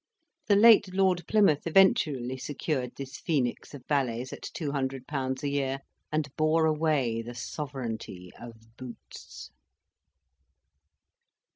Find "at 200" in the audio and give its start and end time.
4.33-5.43